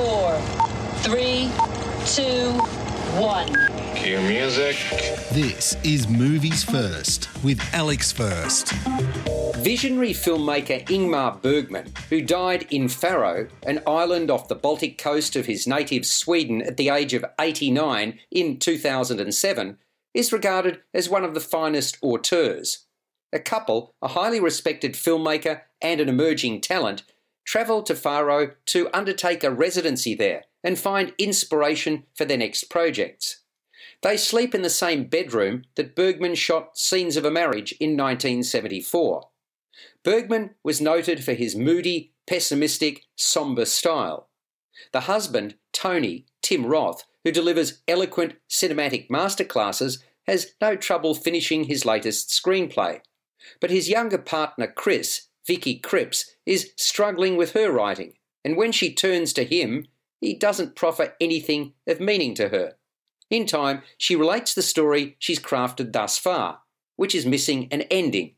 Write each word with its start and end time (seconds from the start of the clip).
four, 0.00 0.40
three, 1.02 1.50
two, 2.06 2.52
one. 3.20 3.54
Cue 3.94 4.18
music. 4.20 4.76
This 5.30 5.76
is 5.84 6.08
Movies 6.08 6.64
First 6.64 7.28
with 7.44 7.60
Alex 7.74 8.10
First. 8.10 8.72
Visionary 9.56 10.12
filmmaker 10.12 10.82
Ingmar 10.86 11.42
Bergman, 11.42 11.92
who 12.08 12.22
died 12.22 12.66
in 12.70 12.88
Faro, 12.88 13.48
an 13.64 13.82
island 13.86 14.30
off 14.30 14.48
the 14.48 14.54
Baltic 14.54 14.96
coast 14.96 15.36
of 15.36 15.44
his 15.44 15.66
native 15.66 16.06
Sweden 16.06 16.62
at 16.62 16.78
the 16.78 16.88
age 16.88 17.12
of 17.12 17.26
89 17.38 18.18
in 18.30 18.58
2007, 18.58 19.76
is 20.14 20.32
regarded 20.32 20.80
as 20.94 21.10
one 21.10 21.24
of 21.24 21.34
the 21.34 21.40
finest 21.40 21.98
auteurs. 22.00 22.86
A 23.34 23.38
couple, 23.38 23.94
a 24.00 24.08
highly 24.08 24.40
respected 24.40 24.94
filmmaker 24.94 25.60
and 25.82 26.00
an 26.00 26.08
emerging 26.08 26.62
talent, 26.62 27.02
travel 27.50 27.82
to 27.82 27.96
Faro 27.96 28.52
to 28.64 28.88
undertake 28.94 29.42
a 29.42 29.50
residency 29.50 30.14
there 30.14 30.44
and 30.62 30.78
find 30.78 31.12
inspiration 31.18 32.04
for 32.14 32.24
their 32.24 32.36
next 32.36 32.70
projects. 32.70 33.40
They 34.02 34.16
sleep 34.16 34.54
in 34.54 34.62
the 34.62 34.70
same 34.70 35.06
bedroom 35.06 35.64
that 35.74 35.96
Bergman 35.96 36.36
shot 36.36 36.78
Scenes 36.78 37.16
of 37.16 37.24
a 37.24 37.30
Marriage 37.30 37.72
in 37.80 37.96
1974. 37.96 39.30
Bergman 40.04 40.50
was 40.62 40.80
noted 40.80 41.24
for 41.24 41.32
his 41.32 41.56
moody, 41.56 42.12
pessimistic, 42.24 43.06
sombre 43.16 43.66
style. 43.66 44.28
The 44.92 45.00
husband, 45.00 45.56
Tony, 45.72 46.26
Tim 46.42 46.64
Roth, 46.64 47.02
who 47.24 47.32
delivers 47.32 47.82
eloquent 47.88 48.34
cinematic 48.48 49.08
masterclasses, 49.10 49.98
has 50.28 50.52
no 50.60 50.76
trouble 50.76 51.16
finishing 51.16 51.64
his 51.64 51.84
latest 51.84 52.28
screenplay. 52.28 53.00
But 53.60 53.70
his 53.72 53.88
younger 53.88 54.18
partner, 54.18 54.68
Chris, 54.68 55.29
Vicky 55.50 55.80
Krieps, 55.80 56.26
is 56.46 56.70
struggling 56.76 57.36
with 57.36 57.54
her 57.54 57.72
writing, 57.72 58.12
and 58.44 58.56
when 58.56 58.70
she 58.70 58.94
turns 58.94 59.32
to 59.32 59.44
him, 59.44 59.88
he 60.20 60.32
doesn't 60.32 60.76
proffer 60.76 61.16
anything 61.20 61.72
of 61.88 61.98
meaning 61.98 62.36
to 62.36 62.50
her. 62.50 62.74
In 63.30 63.46
time, 63.46 63.82
she 63.98 64.14
relates 64.14 64.54
the 64.54 64.62
story 64.62 65.16
she's 65.18 65.40
crafted 65.40 65.92
thus 65.92 66.18
far, 66.18 66.60
which 66.94 67.16
is 67.16 67.26
missing 67.26 67.66
an 67.72 67.82
ending. 67.90 68.36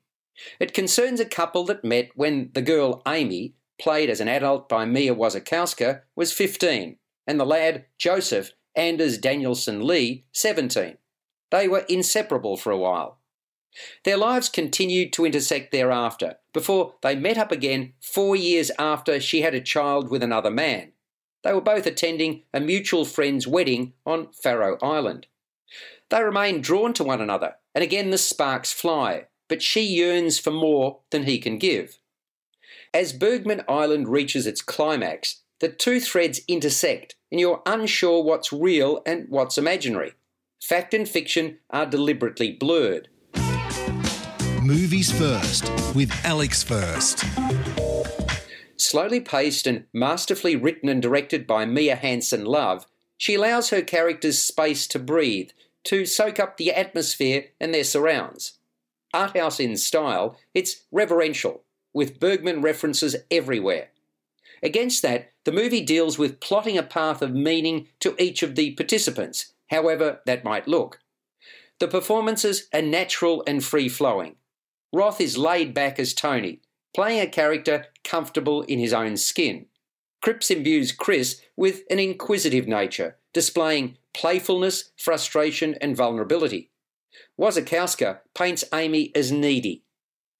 It 0.58 0.72
concerns 0.72 1.20
a 1.20 1.26
couple 1.26 1.64
that 1.64 1.84
met 1.84 2.08
when 2.14 2.50
the 2.54 2.62
girl 2.62 3.02
Amy, 3.06 3.56
played 3.78 4.08
as 4.08 4.22
an 4.22 4.28
adult 4.28 4.66
by 4.66 4.86
Mia 4.86 5.14
Wasikowska, 5.14 6.00
was 6.16 6.32
15, 6.32 6.96
and 7.26 7.38
the 7.38 7.44
lad 7.44 7.84
Joseph, 7.98 8.52
Anders 8.74 9.18
Danielsen 9.18 9.82
Lie, 9.82 10.24
17. 10.32 10.96
They 11.50 11.68
were 11.68 11.84
inseparable 11.90 12.56
for 12.56 12.70
a 12.70 12.78
while. 12.78 13.18
Their 14.04 14.16
lives 14.16 14.48
continued 14.48 15.12
to 15.14 15.24
intersect 15.24 15.72
thereafter, 15.72 16.36
before 16.52 16.94
they 17.02 17.14
met 17.14 17.38
up 17.38 17.50
again 17.50 17.94
four 18.00 18.36
years 18.36 18.70
after 18.78 19.18
she 19.20 19.40
had 19.40 19.54
a 19.54 19.60
child 19.60 20.10
with 20.10 20.22
another 20.22 20.50
man. 20.50 20.92
They 21.42 21.52
were 21.52 21.60
both 21.60 21.86
attending 21.86 22.42
a 22.52 22.60
mutual 22.60 23.04
friend's 23.04 23.46
wedding 23.46 23.94
on 24.06 24.28
Faroe 24.32 24.78
Island. 24.82 25.26
They 26.10 26.22
remain 26.22 26.60
drawn 26.60 26.92
to 26.94 27.04
one 27.04 27.20
another, 27.20 27.54
and 27.74 27.82
again 27.82 28.10
the 28.10 28.18
sparks 28.18 28.72
fly, 28.72 29.26
but 29.48 29.62
she 29.62 29.80
yearns 29.80 30.38
for 30.38 30.50
more 30.50 31.00
than 31.10 31.24
he 31.24 31.38
can 31.38 31.58
give. 31.58 31.98
As 32.94 33.14
Bergman 33.14 33.62
Island 33.68 34.08
reaches 34.08 34.46
its 34.46 34.60
climax, 34.60 35.42
the 35.60 35.68
two 35.68 36.00
threads 36.00 36.40
intersect, 36.46 37.16
and 37.30 37.40
you're 37.40 37.62
unsure 37.64 38.22
what's 38.22 38.52
real 38.52 39.00
and 39.06 39.26
what's 39.30 39.56
imaginary. 39.56 40.12
Fact 40.60 40.92
and 40.92 41.08
fiction 41.08 41.58
are 41.70 41.86
deliberately 41.86 42.52
blurred. 42.52 43.08
Movies 44.62 45.10
First 45.10 45.64
with 45.92 46.12
Alex 46.24 46.62
First. 46.62 47.24
Slowly 48.76 49.18
paced 49.18 49.66
and 49.66 49.86
masterfully 49.92 50.54
written 50.54 50.88
and 50.88 51.02
directed 51.02 51.48
by 51.48 51.64
Mia 51.66 51.96
Hansen-Løve, 51.96 52.86
she 53.18 53.34
allows 53.34 53.70
her 53.70 53.82
characters 53.82 54.40
space 54.40 54.86
to 54.86 55.00
breathe, 55.00 55.50
to 55.82 56.06
soak 56.06 56.38
up 56.38 56.58
the 56.58 56.70
atmosphere 56.70 57.46
and 57.60 57.74
their 57.74 57.82
surrounds. 57.82 58.58
Arthouse 59.12 59.58
in 59.58 59.76
style, 59.76 60.38
it's 60.54 60.84
reverential, 60.92 61.64
with 61.92 62.20
Bergman 62.20 62.62
references 62.62 63.16
everywhere. 63.32 63.88
Against 64.62 65.02
that, 65.02 65.32
the 65.42 65.50
movie 65.50 65.82
deals 65.82 66.18
with 66.18 66.38
plotting 66.38 66.78
a 66.78 66.84
path 66.84 67.20
of 67.20 67.34
meaning 67.34 67.88
to 67.98 68.14
each 68.16 68.44
of 68.44 68.54
the 68.54 68.70
participants, 68.74 69.54
however 69.70 70.20
that 70.24 70.44
might 70.44 70.68
look. 70.68 71.00
The 71.80 71.88
performances 71.88 72.68
are 72.72 72.80
natural 72.80 73.42
and 73.44 73.64
free 73.64 73.88
flowing. 73.88 74.36
Roth 74.92 75.20
is 75.20 75.38
laid 75.38 75.72
back 75.72 75.98
as 75.98 76.12
Tony, 76.12 76.60
playing 76.94 77.20
a 77.20 77.26
character 77.26 77.86
comfortable 78.04 78.62
in 78.62 78.78
his 78.78 78.92
own 78.92 79.16
skin. 79.16 79.66
Krieps 80.22 80.50
imbues 80.50 80.92
Chris 80.92 81.40
with 81.56 81.82
an 81.90 81.98
inquisitive 81.98 82.68
nature, 82.68 83.16
displaying 83.32 83.96
playfulness, 84.14 84.92
frustration, 84.96 85.74
and 85.80 85.96
vulnerability. 85.96 86.70
Wasikowska 87.40 88.20
paints 88.34 88.64
Amy 88.72 89.10
as 89.14 89.32
needy. 89.32 89.82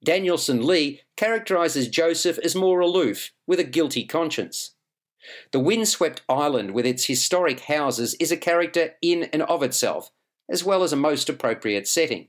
Danielsen 0.05 0.61
Lie 0.61 1.01
characterises 1.17 1.89
Joseph 1.89 2.39
as 2.39 2.55
more 2.55 2.81
aloof, 2.81 3.31
with 3.47 3.59
a 3.59 3.65
guilty 3.65 4.05
conscience. 4.05 4.75
The 5.53 5.61
windswept 5.61 6.23
island 6.29 6.73
with 6.73 6.85
its 6.85 7.07
historic 7.07 7.61
houses 7.61 8.15
is 8.15 8.33
a 8.33 8.37
character 8.37 8.95
in 9.01 9.25
and 9.25 9.43
of 9.43 9.63
itself, 9.63 10.11
as 10.49 10.65
well 10.65 10.83
as 10.83 10.93
a 10.93 10.97
most 10.97 11.29
appropriate 11.29 11.87
setting. 11.87 12.29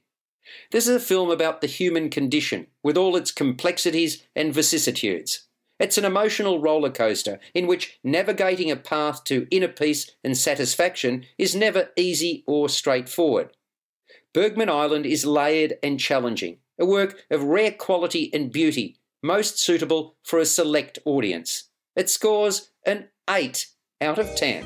This 0.72 0.88
is 0.88 0.96
a 0.96 1.00
film 1.00 1.30
about 1.30 1.62
the 1.62 1.68
human 1.68 2.10
condition, 2.10 2.68
with 2.84 2.98
all 2.98 3.16
its 3.16 3.32
complexities 3.32 4.24
and 4.36 4.54
vicissitudes. 4.54 5.48
It's 5.80 5.98
an 5.98 6.06
emotional 6.06 6.62
roller 6.62 6.92
coaster 6.92 7.40
in 7.54 7.68
which 7.68 8.00
navigating 8.04 8.72
a 8.72 8.76
path 8.76 9.24
to 9.26 9.48
inner 9.52 9.68
peace 9.68 10.10
and 10.24 10.38
satisfaction 10.38 11.26
is 11.38 11.56
never 11.56 11.90
easy 11.96 12.44
or 12.48 12.70
straightforward. 12.70 13.50
Bergman 14.34 14.70
Island 14.70 15.06
is 15.06 15.26
layered 15.26 15.76
and 15.84 16.00
challenging, 16.00 16.58
a 16.80 16.86
work 16.86 17.24
of 17.30 17.44
rare 17.44 17.72
quality 17.72 18.30
and 18.34 18.52
beauty, 18.52 18.98
most 19.22 19.60
suitable 19.60 20.16
for 20.24 20.40
a 20.40 20.46
select 20.46 21.00
audience. 21.06 21.70
It 21.96 22.10
scores 22.10 22.72
an 22.86 23.10
8 23.30 23.68
out 24.02 24.20
of 24.20 24.36
10. 24.36 24.66